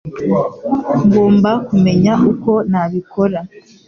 [1.05, 3.39] Ngomba kumenya uko nabikora